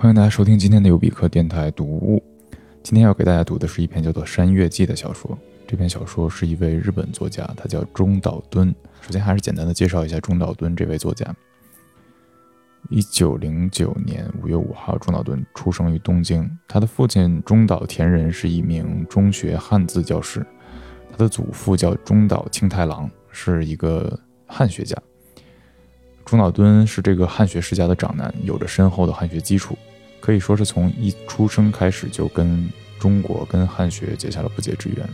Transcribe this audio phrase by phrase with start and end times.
[0.00, 2.22] 欢迎大家收听今天的尤比克电台读物。
[2.82, 5.38] 今天要给大家读的是一篇叫做《山月记》的小说。
[5.66, 8.74] 这篇小说是一位日本作家，他叫中岛敦。
[9.02, 11.26] 首先还是简单的介绍一下中岛敦这位作家。
[12.88, 16.50] 一九零九年五月五号，中岛敦出生于东京。
[16.66, 20.44] 他的父亲中岛田人是一名中学汉字教师，
[21.10, 24.96] 他的祖父叫中岛清太郎，是一个汉学家。
[26.24, 29.76] 中岛敦是这个汉学世家的长男，有着深厚的汉学基础。
[30.20, 32.68] 可以说是从一出生开始就跟
[32.98, 35.08] 中国、跟汉学结下了不解之缘。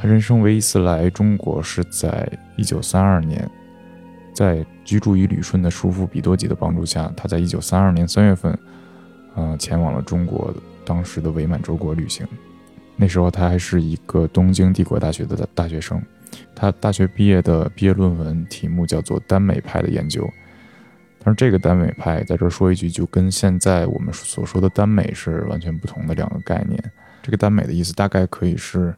[0.00, 3.48] 他人生唯一一次来中国是在一九三二年，
[4.32, 8.58] 在居住于旅顺的叔父比多吉的帮助下，他在一九三二年三月份，
[9.34, 12.26] 呃，前往了中国当时的伪满洲国旅行。
[12.96, 16.00] 那时候他还是一个东京帝国大学的大学生，
[16.54, 20.28] 他大学毕业的毕业论文题目叫做“耽美派的研究”。
[21.28, 26.82] 但是这个耽美派在这儿说一句，就跟现在我们所说的耽美是完全不同的两个概念。
[27.22, 28.96] 这个耽美的意思大概可以是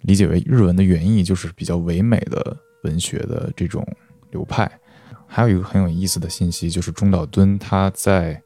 [0.00, 3.86] 理解为日文的原意，就是比较唯美的文学的这种
[4.32, 4.68] 流派。
[5.28, 8.42] 还有一个很有意思的信息，就是中岛敦他在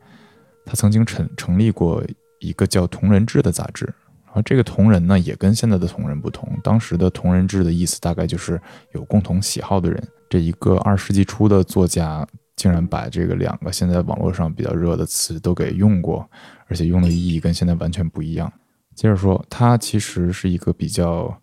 [0.67, 2.05] 他曾经成成立过
[2.41, 3.91] 一个叫同人志的杂志，
[4.35, 8.61] 而这个同人呢也跟现在的同人不同，当时的同人志的意思大概就是
[8.93, 10.09] 有共同喜好的人。
[10.29, 12.29] 这一个二世纪初的作家。
[12.59, 16.29] 竟然把这个两个现在网络上比较热的词都给用过，
[16.67, 18.53] 而且用的意义跟现在完全不一样。
[18.97, 21.41] 接着说，他其实是一个比较，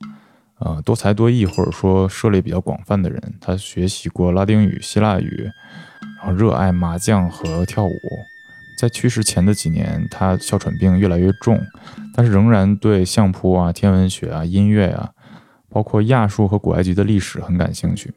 [0.59, 3.33] 呃，多才多艺或者说涉猎比较广泛的人。
[3.39, 5.49] 他学习过拉丁语、希腊语，
[6.17, 7.95] 然后热爱麻将和跳舞。
[8.77, 11.57] 在去世前的几年，他哮喘病越来越重，
[12.13, 15.11] 但是仍然对相扑啊、天文学啊、音乐啊，
[15.69, 18.13] 包括亚述和古埃及的历史很感兴趣，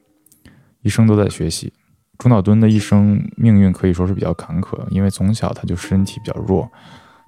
[0.82, 1.72] 一生都在学习。
[2.18, 6.68] 中岛敦的一生命运可以说是比较坎坷，因为从小他就身体比较弱，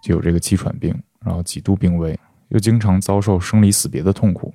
[0.02, 0.92] 就有这个气喘病，
[1.24, 2.18] 然后几度病危，
[2.48, 4.52] 又经常遭受生离死别的痛苦。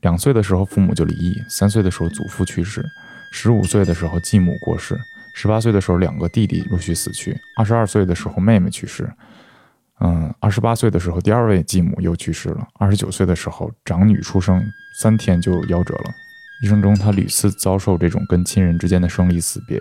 [0.00, 2.84] 两岁的时候父母就离异，三岁的时候祖父去世，
[3.30, 4.98] 十五岁的时候继母过世，
[5.34, 9.08] 十八岁的时候两个弟弟陆续死去，二十二岁的时候妹妹去世，
[10.00, 14.60] 嗯，二十八岁的时候第二位继母又去世了，二十九岁的时候长女出生，
[14.98, 16.10] 三天就夭折了。
[16.62, 19.80] 一生中，他屡次遭受这种跟亲人之间的生离死别，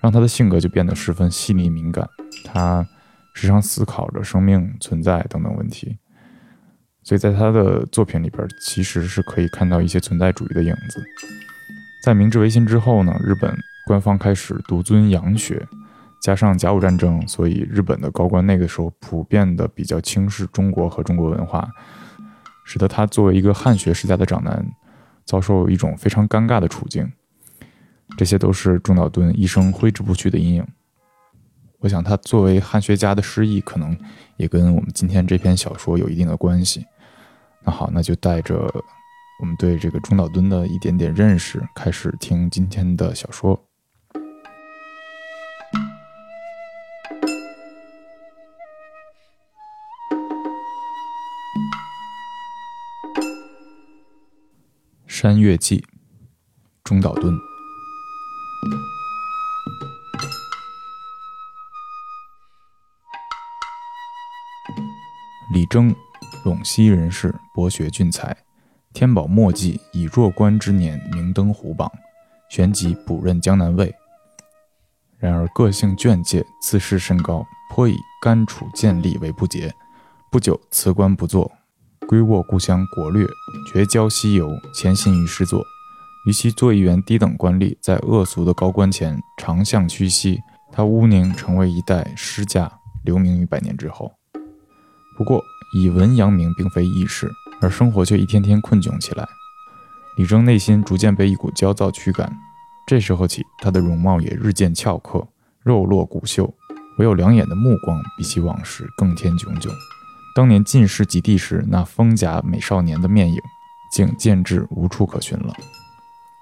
[0.00, 2.08] 让他的性格就变得十分细腻敏感。
[2.44, 2.86] 他
[3.34, 5.98] 时常思考着生命存在等等问题，
[7.02, 11.04] 所以在他的作品里边，其实是可以看到一些存在主义的影子。
[12.02, 13.54] 在明治维新之后呢，日本
[13.86, 15.68] 官方开始独尊洋学，
[16.22, 21.68] 加上甲午战争，所以日本的高官那个时候普遍的比较轻视中国和中国文化，
[22.64, 24.66] 使得他作为一个汉学世家的长男。
[25.30, 27.08] 遭受一种非常尴尬的处境，
[28.16, 30.66] 这些都是中岛敦一生挥之不去的阴影。
[31.78, 33.96] 我想，他作为汉学家的失意，可能
[34.36, 36.84] 也跟我们今天这篇小说有一定的关系。
[37.64, 38.68] 那好，那就带着
[39.40, 43.56] 我们对这个中岛敦的一点点认识，开始听今天的小说。
[55.22, 55.76] 《山月记》，
[56.82, 57.38] 中岛敦。
[65.52, 65.94] 李征，
[66.42, 68.34] 陇西人士，博学俊才。
[68.94, 71.92] 天宝末季，以弱冠之年，名登虎榜，
[72.48, 73.94] 旋即补任江南尉。
[75.18, 79.70] 然而个性狷介，自视甚高，颇以甘楚见利为不节。
[80.32, 81.52] 不久辞官不作。
[82.10, 83.24] 归卧故乡国略，
[83.64, 85.64] 绝交西游，潜心于诗作。
[86.26, 90.40] 与其做一员低等官吏，在恶俗的高官前长相屈膝，
[90.72, 92.68] 他乌宁成为一代诗家，
[93.04, 94.10] 留名于百年之后。
[95.16, 95.40] 不过，
[95.72, 97.30] 以文扬名并非易事，
[97.60, 99.24] 而生活却一天天困窘起来。
[100.16, 102.36] 李征内心逐渐被一股焦躁驱赶，
[102.88, 105.24] 这时候起，他的容貌也日渐翘刻，
[105.62, 106.52] 肉落骨秀，
[106.98, 109.72] 唯有两眼的目光，比起往时更添炯炯。
[110.40, 113.38] 当年进士及第时，那风甲美少年的面影，
[113.92, 115.54] 竟渐至无处可寻了。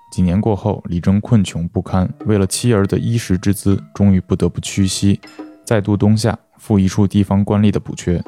[0.08, 5.20] 几年过后，李征困穷不堪，为了妻儿的衣食之资，终于不得不屈膝，
[5.66, 8.22] 再度东下，赴一处地方官吏的补缺。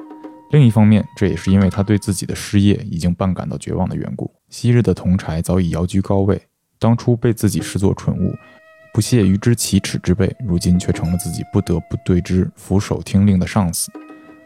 [0.50, 4.28] 另一方面，这也是因为他对自己的失业已经半感到绝望的缘故。
[4.49, 6.43] 昔日的同柴早已遥居高位，
[6.81, 8.34] 当初被自己视作蠢物，
[8.93, 13.88] 不屑于知其耻之辈，如今却成了自己不得不对之俯首听令的上司。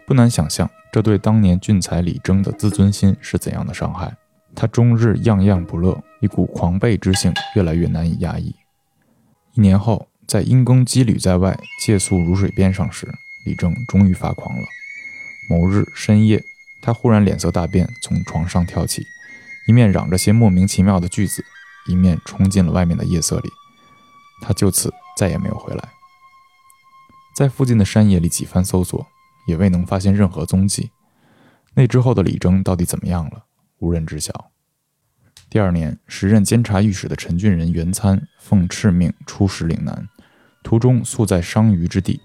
[0.06, 0.68] 不难想象。
[0.94, 4.16] 这对当年俊才李征的自尊心是怎样的伤害？
[4.54, 8.54] 他终日样样不乐，一股狂悖之性越来越难以压抑。
[9.54, 13.12] 一年后，在因公羁旅在外、借宿如水边上时，
[13.44, 14.62] 李征终于发狂了。
[15.50, 16.40] 某日深夜，
[16.80, 19.04] 他忽然脸色大变，从床上跳起，
[19.66, 21.44] 一面嚷着些莫名其妙的句子，
[21.88, 23.50] 一面冲进了外面的夜色里。
[24.40, 25.88] 他就此再也没有回来。
[27.34, 29.04] 在附近的山野里几番搜索，
[29.46, 30.90] 也未能发现任何踪迹。
[31.74, 33.44] 那之后的李征到底怎么样了？
[33.78, 34.50] 无人知晓。
[35.50, 40.08] 第二年，时任监察御史的陈俊仁、袁参奉敕命出使岭南，
[40.62, 42.20] 途中宿在商於之地。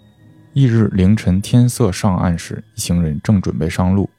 [0.54, 4.10] 翌日凌晨天色上暗时，一行人正准备上路，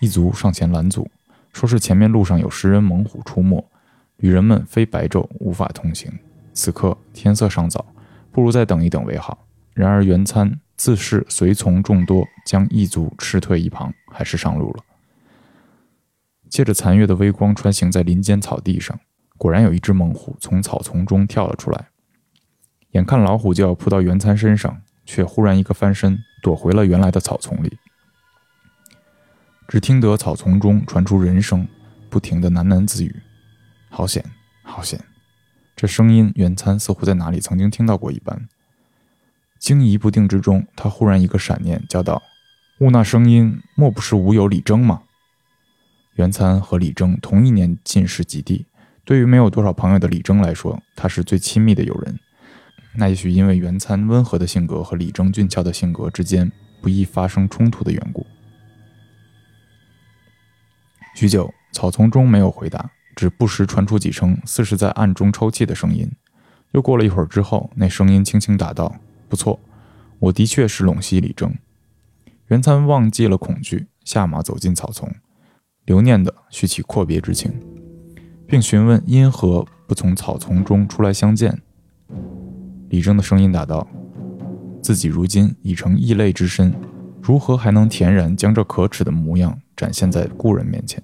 [0.00, 1.10] 一族上前拦阻，
[1.52, 3.68] 说是前面路上有食人猛虎出没，
[4.18, 6.12] 旅人们非白昼无法通行。
[6.52, 7.84] 此刻天色尚早，
[8.30, 9.46] 不如再等一等为好。
[9.74, 14.82] 然而袁参自恃随从众多，将异族斥退一旁，还是上路了。
[16.48, 18.98] 借着残月的微光，穿行在林间草地上，
[19.36, 21.88] 果然有一只猛虎从草丛中跳了出来。
[22.92, 27.76] 眼看老虎就要扑到袁参身上，却忽然一个翻身，躲回了原来的草丛里。
[29.68, 31.68] 只听得草丛中传出人声，
[32.08, 33.14] 不停的喃喃自语
[33.92, 34.24] ：“好险，
[34.62, 34.98] 好险！”
[35.76, 38.48] 这声音，袁参似乎在哪里曾经听到过一般。
[39.60, 42.20] 惊疑不定之中，他忽然一个闪念，叫道
[42.80, 45.02] ：“吾那声音，莫不是吾友李征吗？”
[46.16, 48.66] 袁参和李征同一年进士及第，
[49.04, 52.18] 对于没有多少朋友的李征来说，他是最亲密的友人。
[52.96, 58.26] 那也许因为袁参温和的性格和李征俊俏的性格之间不易发生冲突的缘故。
[61.14, 66.10] 许久，草丛中没有回答，只不时传出几声似是在暗中抽泣的声音。
[66.72, 68.96] 又过了一会儿之后，那声音轻轻答道
[69.30, 69.58] ：“不错，
[70.18, 71.54] 我的确是陇西李征。”
[72.48, 75.08] 袁参忘记了恐惧，下马走进草丛。
[75.86, 77.52] 留念的叙起阔别之情，
[78.46, 81.62] 并询问因何不从草丛中出来相见。
[82.90, 83.86] 李征的声音答道
[84.82, 86.72] ：“自己如今已成异类之身，
[87.22, 91.02] 如何还能恬然将这可耻的模样展现在故人面前？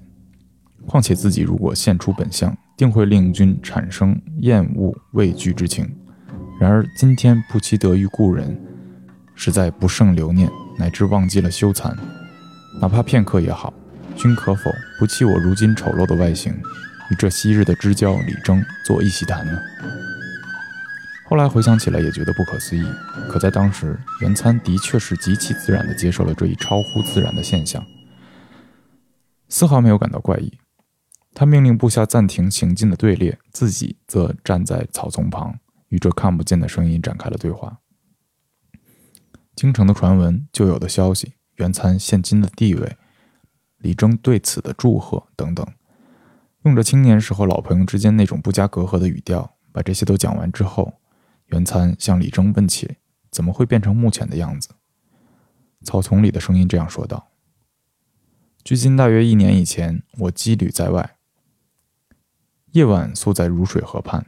[0.87, 5.88] 况且自己如果现出本相，定会令君产生厌恶畏惧之情。
[6.58, 8.58] 然而今天不期得遇故人，
[9.35, 11.94] 实在不胜留念，乃至忘记了羞惭，
[12.81, 13.73] 哪怕片刻也好。”
[14.17, 16.50] 君可否不弃我如今丑陋的外形，
[17.11, 19.53] 与这昔日的知交李征做一席谈呢？
[21.29, 22.82] 后来回想起来，也觉得不可思议。
[23.29, 27.85] 可在当时，袁参的确是极其自然地接受了这一超乎自然的现象，
[29.50, 30.50] 丝毫没有感到怪异。
[31.35, 37.80] 他命令部下暂停行进的队列，自己则站在草丛旁，与这看不见的声音展开了对话。
[39.54, 42.96] 京城的传闻、旧有的消息、袁参现今的地位。
[43.78, 45.64] 李征对此的祝贺等等，
[46.64, 50.94] 用着青年时候老朋友之间那种不加隔阂的语调，把这些都讲完之后，
[51.46, 52.96] 袁参向李征问起
[53.31, 54.70] 怎么会变成目前的样子。
[55.84, 57.28] 草丛里的声音这样说道
[58.64, 61.19] ：“距今大约一年以前，我羁旅在外，
[62.72, 64.26] 夜晚宿在如水河畔，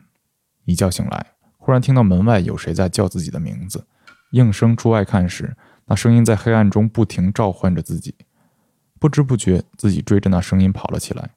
[0.67, 1.33] 一觉醒来，
[1.69, 3.87] 忽然听到门外有谁在叫自己的名字，
[4.31, 8.15] 应声出外看时，那声音在黑暗中不停召唤着自己。”
[8.99, 11.33] 不知不觉，自己追着那声音跑了起来，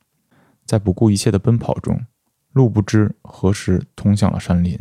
[0.65, 2.05] 在不顾一切的奔跑中，
[2.53, 4.79] 路不知何时通向了山林，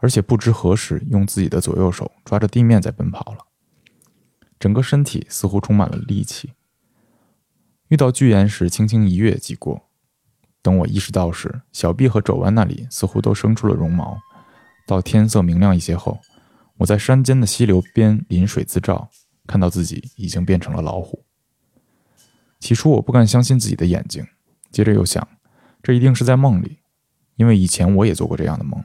[0.00, 3.38] 而且不知何时用自己的左右手抓着地面在奔跑了，
[4.58, 6.52] 整个身体似乎充满了力气。
[7.88, 9.88] 遇到巨岩时，轻轻一跃即过。
[10.60, 14.20] 等我意识到时，小臂和肘弯那里似乎都生出了绒毛。
[14.86, 16.20] 到天色明亮一些后，
[16.78, 19.08] 我在山间的溪流边临水自照，
[19.46, 21.24] 看到自己已经变成了老虎。
[22.60, 24.26] 起初我不敢相信自己的眼睛，
[24.70, 25.26] 接着又想，
[25.82, 26.78] 这一定是在梦里，
[27.36, 28.82] 因为以前我也做过这样的梦，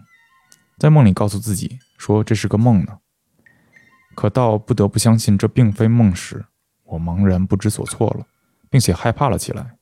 [0.77, 2.98] 在梦里告诉自己说这是个梦呢。
[4.15, 6.46] 可到不得不相信这并非梦时，
[6.84, 8.25] 我茫然不知所措了，
[8.70, 9.77] 并且害怕了起来，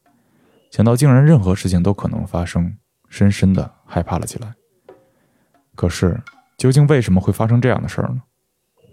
[0.72, 2.78] 想到竟然任何事情都可能发生，
[3.10, 4.54] 深深的害怕了起来。
[5.78, 6.20] 可是
[6.58, 8.22] 究竟为什么会发生这样的事儿呢？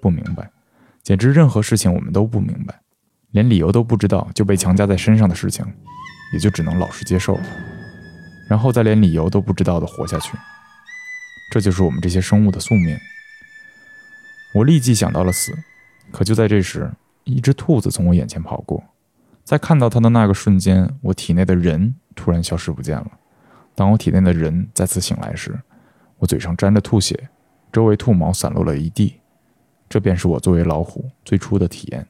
[0.03, 0.51] 不明白，
[1.03, 2.79] 简直任何事情我们都不明白。
[3.31, 5.67] 连理由都不知道就被强加在身上的事情，
[6.35, 7.43] 也就只能老实接受了，
[8.49, 10.37] 然后再连理由都不知道的活下去。
[11.51, 12.97] 这就是我们这些生物的宿命。
[14.55, 15.53] 我立即想到了死，
[16.13, 16.93] 可就在这时，
[17.25, 18.85] 一只兔子从我眼前跑过，
[19.43, 23.11] 在看到它的那个瞬间，我体内的人突然消失不见了。
[23.75, 25.59] 当我体内的人再次醒来时，
[26.19, 27.29] 我嘴上沾着吐血，
[27.73, 29.21] 周围兔毛散落了一地。
[29.89, 32.07] 这便是我作为老虎最初的体验。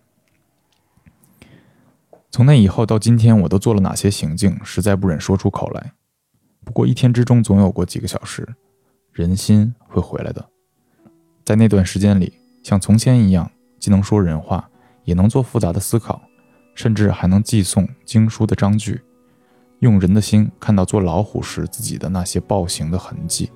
[2.30, 5.92] 从那以后到今天，我都做了哪些行径，实在不忍说出口来。
[6.64, 8.56] 不过一天之中总有过几个小时，
[9.12, 10.49] 人心会回来的。
[11.44, 12.32] 在那段时间里，
[12.62, 14.68] 像从前一样，既能说人话，
[15.04, 16.23] 也能做复杂的思考，
[16.75, 19.02] 甚至还能寄诵经书的章句，
[19.80, 23.50] 用人的心看到做老虎时自己的那些暴行的痕迹，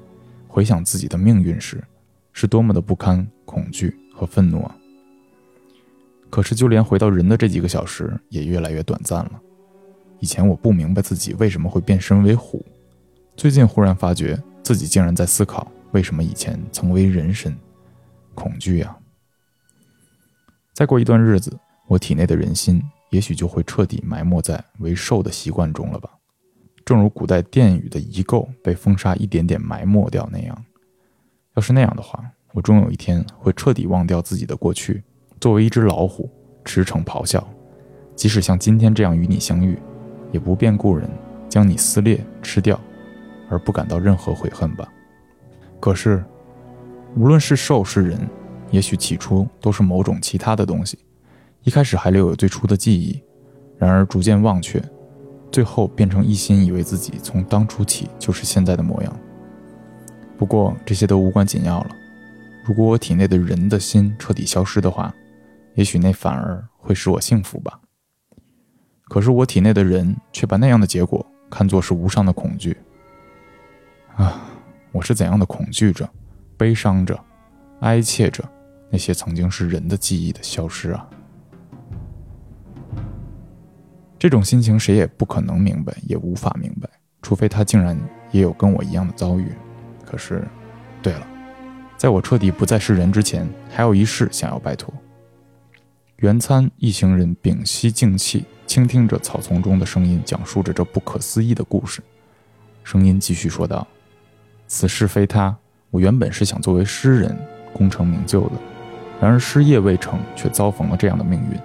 [0.58, 1.80] 回想自己的命运时，
[2.32, 4.76] 是多么的不堪、恐惧和愤怒啊！
[6.28, 9.40] 可是，就连回到人的这几个小时，也越来越短暂了。
[10.18, 12.66] 以前我不明白自己为什么会变身为虎，
[13.36, 17.56] 最近忽然发觉自己竟然在思考，为什么以前曾为人身。
[18.34, 18.98] 恐惧呀！
[20.74, 26.17] 再过一段日子，我体内的人心也许就会彻底埋没在为兽的习惯中了吧？
[26.88, 30.64] 正如古代殿宇的遗构被风沙一点点埋没掉那样。
[31.54, 35.04] 要是那样的话，我终有一天会彻底忘掉自己的过去。
[35.38, 36.30] 作为一只老虎，
[36.64, 37.46] 驰骋咆哮，
[38.16, 39.78] 即使像今天这样与你相遇，
[40.32, 41.06] 也不变故人，
[41.46, 42.80] 将你撕裂吃掉，
[43.50, 44.90] 而不感到任何悔恨吧。
[45.78, 46.24] 可是，
[47.16, 48.18] 无论是兽是人，
[48.70, 50.98] 也许起初都是某种其他的东西，
[51.64, 53.22] 一开始还留有最初的记忆，
[53.76, 54.82] 然而逐渐忘却，
[55.50, 59.20] 最后变成一心以为自己从当初起就是现在的模样。
[60.36, 61.90] 不过这些都无关紧要了。
[62.64, 65.12] 如果我体内的人的心彻底消失的话，
[65.74, 67.80] 也许那反而会使我幸福吧。
[69.08, 72.76] 可是我体内的人却把那样的结果看作是无上的恐惧。
[74.16, 74.42] 啊，
[74.92, 76.08] 我是怎样的恐惧着、
[76.56, 77.18] 悲伤着、
[77.80, 78.44] 哀切着
[78.90, 81.08] 那些曾经是人的记忆的消失啊！
[84.18, 86.88] 这种心情谁也不可能明白，也无法明白，
[87.22, 87.96] 除非他竟然
[88.32, 89.52] 也有跟我一样的遭遇。
[90.04, 90.46] 可是，
[91.00, 91.26] 对了，
[91.96, 94.92] 在我彻底不再是人之前，还有一事想要拜托。
[96.16, 102.02] 原参一行人屏息静气，倾听着草丛中的声音，讲述着这不可思议的故事。
[102.82, 103.86] 声音继续说道
[104.66, 105.56] ：“此事非他，
[105.90, 107.38] 我原本是想作为诗人
[107.72, 108.54] 功成名就的，
[109.20, 111.60] 然而诗业未成，却遭逢了这样的命运。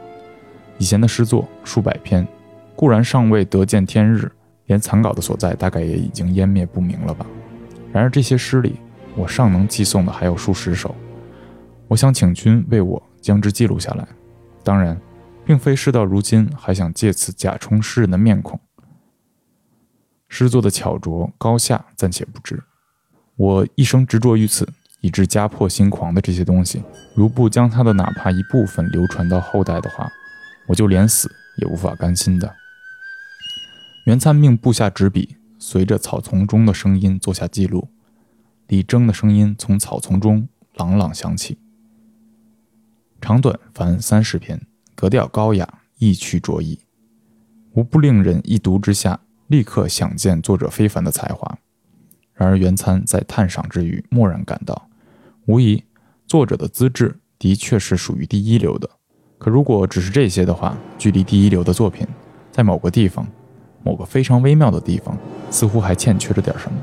[0.78, 2.28] 以前的诗作数百篇，
[2.76, 4.32] 固然尚未得见天日，
[4.66, 7.26] 连残稿的所在大概也已经湮灭不明了吧。
[7.92, 8.80] 然而这些诗里，
[9.16, 10.96] 我尚能寄送的还有数十首，
[11.88, 14.08] 我想请君为我将之记录下来。”
[14.64, 15.00] 当然，
[15.46, 18.60] 并非事到如今还想借此假充诗人的面孔。
[20.30, 22.64] 诗作的巧拙高下暂且不知，
[23.36, 24.68] 我一生执着于此，
[25.02, 26.82] 以致家破心狂的这些东西，
[27.14, 30.10] 如不将它的哪怕一部分流传到后代的话，
[30.66, 32.52] 我就连死也无法甘心的。
[34.04, 37.88] 袁参命部下执笔，随着草丛中的声音做下记录。
[38.68, 40.46] 李征的声音从草丛中
[40.76, 41.58] 朗朗响起。
[43.22, 44.60] 长短凡三十篇，
[44.94, 46.80] 格调高雅，意趣卓异，
[47.76, 49.18] 无不令人一读之下
[49.48, 51.58] 立刻想见作者非凡的才华。
[52.34, 54.90] 然而袁参在探赏之余，蓦然感到，
[55.46, 55.82] 无疑
[56.28, 58.90] 作者的资质的确是属于第一流的。
[59.38, 62.06] 可如果只是这些的话，距离第一流的作品，
[62.52, 63.26] 在某个地方，
[63.84, 65.18] 某个非常微妙的地方，
[65.50, 66.78] 似乎还欠缺着点什么。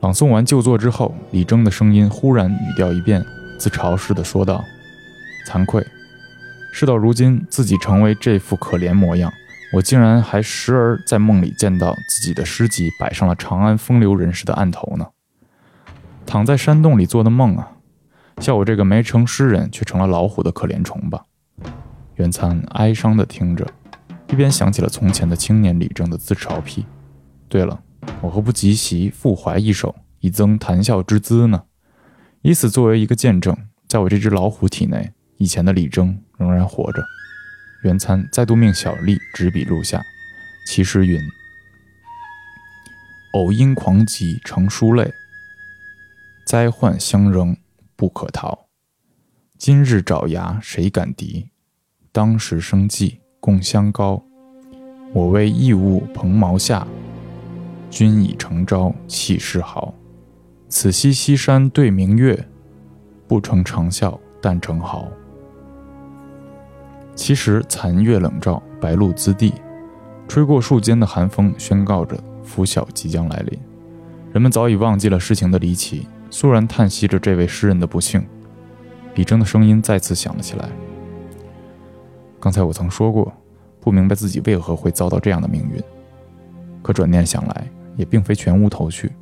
[0.00, 3.24] 朗诵完旧作之后，李征的声音忽然语调一变。
[3.58, 4.64] 自嘲似的说道
[5.46, 5.86] ：“惭愧，
[6.72, 9.32] 事到如今，自己成为这副可怜模样，
[9.72, 15.06] 我竟然还时而在梦里见到自己的诗集摆上了长安风流人士的案头呢。
[16.26, 17.70] 躺在山洞里做的梦啊！
[18.38, 21.22] 像我这个没成诗人却成了老虎的可怜虫吧。”
[22.16, 23.64] 元参哀伤地听着，
[24.32, 26.86] 一边想起了从前的青年李征的自嘲癖。
[27.50, 27.82] 对了，
[28.22, 31.64] 我何不即席复怀一首，以增谈笑之姿呢？
[32.40, 33.54] 以此作为一个见证，
[33.86, 37.04] 在我这只老虎体内，以前的李征仍然活着。
[37.82, 40.00] 元参再度命小吏执笔录下，
[40.66, 41.20] 其诗云
[43.34, 45.12] ：“偶因狂疾成书泪，
[46.46, 47.54] 灾患相仍
[47.96, 48.66] 不可逃。
[49.58, 51.50] 今日爪牙谁敢敌？
[52.10, 54.22] 当时生计共相高。
[55.12, 56.86] 我为异物蓬茅下，
[57.90, 59.92] 君已成招气势豪。”
[60.70, 62.48] 此夕西山对明月，
[63.26, 65.08] 不成长啸但成豪。
[67.16, 69.52] 其实残月冷照，白露滋地，
[70.28, 73.58] 吹过树间的寒风，宣告着拂晓即将来临。
[74.32, 78.24] 人们早已忘记了事情的离奇，肃然叹息着这位诗人的不幸。
[79.16, 80.68] 李征的声音再次响了起来。
[82.42, 83.32] 刚才我曾说过，
[83.80, 85.80] 不明白自己为何会遭到这样的命运，
[86.82, 89.12] 可转念想来，也并非全无头绪。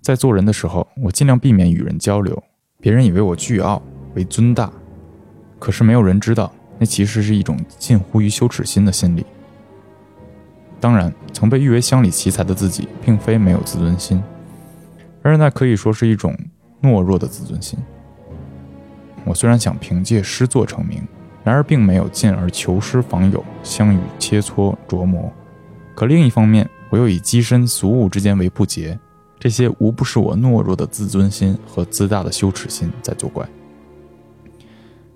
[0.00, 2.42] 在做人的时候，我尽量避免与人交流。
[2.80, 3.80] 别人以为我倨傲
[4.16, 4.72] 为尊大，
[5.60, 9.24] 可是没有人知道，那其实是一种近乎于羞耻心的心理。
[10.80, 14.20] 当然，曾被誉为乡里奇才的自己，并非没有自尊心，
[15.22, 16.36] 而那可以说是一种
[16.82, 17.78] 懦弱的自尊心。
[19.24, 21.06] 我虽然想凭借诗作成名，
[21.48, 25.32] 然而并没有进而求师访友，相与切磋琢磨。
[25.94, 29.00] 可另一方面，我又以跻身俗物之间为不洁，
[29.38, 33.48] 这些无不是我懦弱的自尊心和自大的羞耻心在作怪。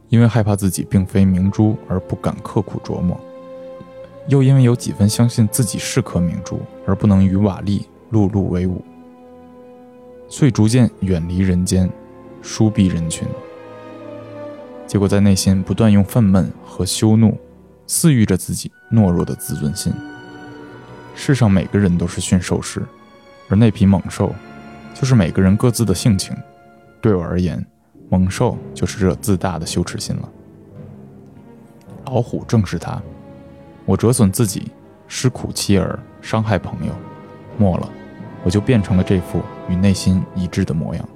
[0.09, 3.21] 因为害怕自己并非明珠而不敢刻苦琢磨，
[4.27, 8.83] 又因为有几分相信自己是颗明珠而不能与瓦砾碌碌为伍，
[10.31, 11.91] 遂逐渐远离人间，
[12.41, 13.29] 疏避人群。
[14.87, 17.39] 结果在内心不断用愤懑和羞怒
[17.87, 19.93] 饲育着自己懦弱的自尊心。
[21.15, 22.83] 世上每个人都是驯兽师，
[23.49, 24.35] 而那匹猛兽，
[24.95, 26.37] 就是每个人各自的性情。
[27.01, 27.65] 对我而言，
[28.09, 30.29] 猛兽就是这自大的羞耻心了。
[32.07, 33.01] 老虎正是它。
[33.85, 34.71] 我折损自己，
[35.09, 36.93] 失苦妻儿，伤害朋友，
[37.59, 37.91] 没了，
[38.45, 41.09] 我就变成了这副与内心一致的模样。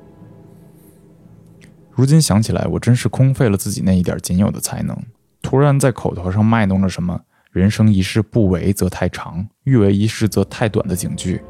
[1.97, 4.95] 如今想起来，我真是空费了自己那一点仅有的才能，
[5.41, 7.19] 突然在口头上卖弄着什么
[7.51, 11.41] “人生一世不为则太长，欲为一世则太短”的警句。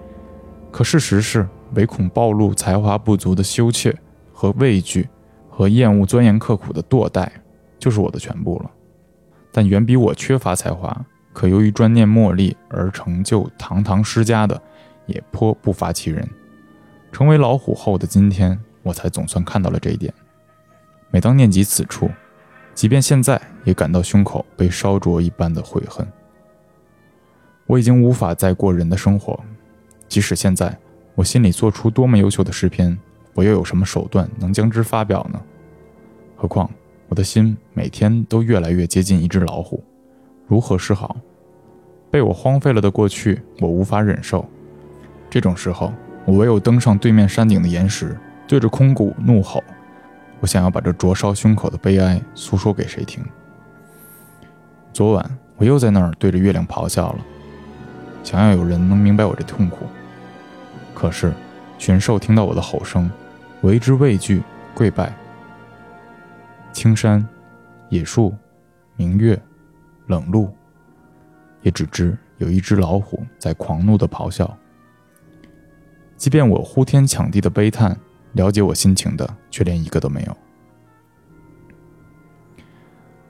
[0.71, 3.93] 可事实是，唯恐暴露才华不足的羞怯
[4.33, 5.09] 和畏惧，
[5.50, 7.29] 和厌恶钻研刻苦的惰怠，
[7.76, 8.71] 就是我的全部了。
[9.50, 10.97] 但远比我缺乏才华，
[11.33, 14.62] 可由于专念墨力而成就堂堂诗家的，
[15.07, 16.25] 也颇不乏其人。
[17.11, 20.15] 成为老虎后的今天，我才总算看到了这一点。
[21.17, 22.11] 每当念及此处，
[22.75, 26.07] 即便现在也感到胸口被烧灼一般的悔恨。
[27.67, 29.43] 我已经无法再过人的生活，
[30.09, 30.79] 即使现在
[31.15, 32.95] 我心里做出多么优秀的诗篇，
[33.33, 35.41] 我又有什么手段能将之发表呢？
[36.37, 36.71] 何况
[37.09, 39.83] 我的心每天都越来越接近一只老虎，
[40.47, 41.17] 如何是好？
[42.11, 44.47] 被我荒废了的过去，我无法忍受。
[45.31, 45.91] 这种时候，
[46.26, 48.15] 我唯有登上对面山顶的岩石，
[48.47, 49.65] 对着空谷怒吼。
[50.40, 53.25] 我想要把这灼烧胸口的悲哀诉说给谁听？
[54.92, 57.18] 昨晚我又在那儿对着月亮咆哮了，
[58.22, 59.86] 想要有人能明白我这痛苦。
[60.94, 61.32] 可是
[61.78, 63.10] 群兽听到我的吼声，
[63.62, 64.42] 为之畏惧，
[64.75, 65.14] 跪拜。
[66.72, 67.26] 青山、
[67.88, 68.34] 野树、
[68.96, 69.40] 明月、
[70.06, 70.54] 冷露，
[71.62, 74.56] 也只知有一只老虎在狂怒的咆哮。
[76.16, 77.99] 即便我呼天抢地的悲叹。
[78.36, 80.36] 了解我心情的，却连一个都没有。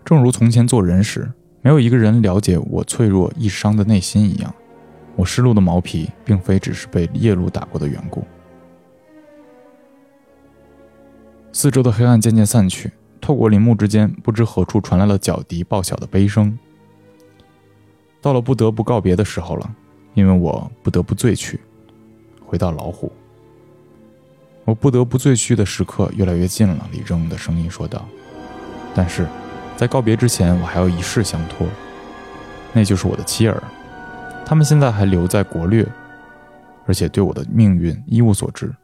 [0.04, 4.54] 正如从前做人时，没有一个人了解我脆弱易伤的内心一样，
[5.14, 8.24] 我失落的毛皮，并非只是被夜露打过的缘故。
[11.52, 16.56] 四周的黑暗渐渐散去，透过林木之间，不知何处传来了脚笛报晓的悲声。
[18.20, 19.74] 到了不得不告别的时候了，
[20.14, 21.60] 因为我不得不醉去，
[22.44, 23.10] 回到老虎。
[24.66, 28.04] 我不得不醉去的时刻越来越近了，李正的声音说道。
[28.92, 29.24] 但是，
[29.76, 31.68] 在告别之前，我还有一事相托，
[32.72, 33.62] 那就是我的妻儿。
[34.44, 35.86] 他们现在还留在国略，
[36.84, 38.74] 而且对我的命运一无所知。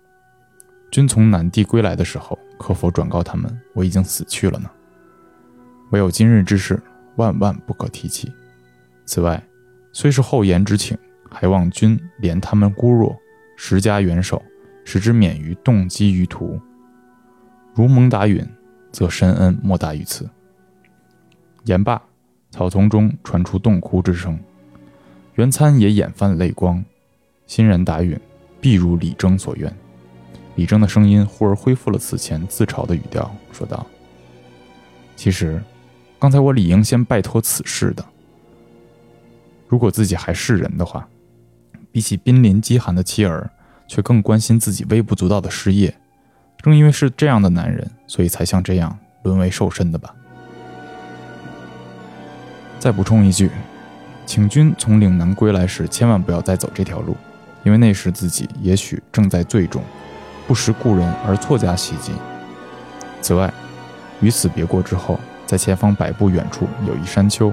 [0.93, 4.71] 君从南地归来的时候，可否转告他们，我已经死去了呢？
[5.91, 6.81] 唯有今日之事，
[7.17, 8.33] 万万不可提起。
[9.05, 9.43] 此外，
[9.93, 10.97] 虽是厚颜之请，
[11.29, 13.17] 还望君怜他们孤弱，
[13.57, 14.41] 十家援手。
[14.85, 16.61] 使之免于动机于途。
[17.75, 18.47] 如蒙达允，
[18.91, 20.29] 则深恩莫大于此。
[21.65, 22.01] 言罢，
[22.51, 24.39] 草丛中传出洞哭之声，
[25.37, 26.85] 袁参也眼泛泪光，
[27.47, 28.19] 欣然答允，
[28.61, 29.75] 必如李征所愿。
[30.57, 33.87] 李征的声音忽而恢复了此前自嘲的语调，说道
[35.17, 35.63] ：“其实，
[36.19, 38.05] 刚才我理应先拜托此事的。
[39.67, 41.09] 如果自己还是人的话，
[41.91, 43.51] 比起濒临饥寒的妻儿。”
[43.93, 45.95] 却更关心自己微不足道的事业，
[46.57, 50.15] 正因为是这样的男人，所以才像这样沦为瘦身的吧。
[52.79, 53.51] 再补充一句，
[54.25, 57.15] 请君从岭南归来时，千万不要再走这条路，
[57.65, 59.85] 因为那时自己也许正在醉中，
[60.47, 62.13] 不识故人而错加袭击。
[63.21, 63.53] 此外，
[64.23, 67.53] 与此别过之后，在前方百步远处有一山丘，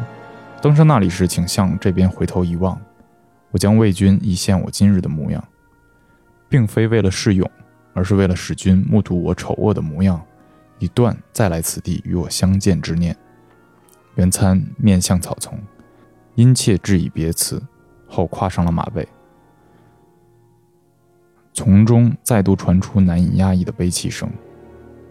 [0.61, 2.79] 登上那里时，请向这边回头一望，
[3.51, 5.43] 我将为君一现我今日的模样。
[6.49, 7.49] 并非为了示勇，
[7.93, 10.19] 而是为了使君目睹我丑恶的模样，
[10.79, 13.15] 以断再来此地与我相见之念。
[14.15, 15.57] 袁参面向草丛，
[16.35, 17.61] 殷切致以别辞，
[18.07, 19.07] 后跨上了马背。
[21.53, 24.29] 从中再度传出难以压抑的悲泣声。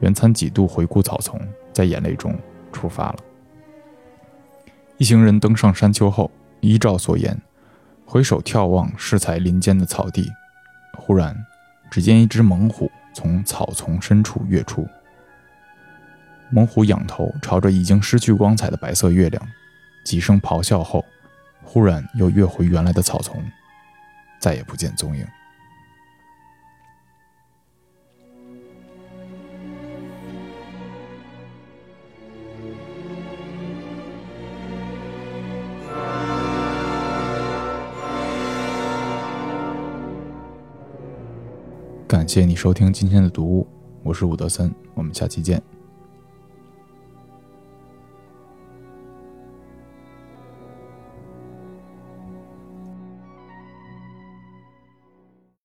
[0.00, 1.40] 袁参几度回顾草丛，
[1.72, 2.34] 在眼泪中
[2.72, 3.16] 出发了。
[4.96, 7.40] 一行人登上山丘后，依照所言，
[8.04, 10.28] 回首眺望适才林间的草地。
[10.98, 11.46] 忽然，
[11.90, 14.86] 只见一只猛虎从草丛深处跃出。
[16.50, 19.48] 猛虎仰头朝着已经失去光彩的白色月亮，
[20.04, 21.04] 几声咆哮后，
[21.62, 23.42] 忽然又跃回原来的草丛，
[24.38, 25.26] 再也不见踪影。
[42.28, 43.66] 感谢你收听今天的读物，
[44.02, 45.62] 我是伍德森，我们下期见。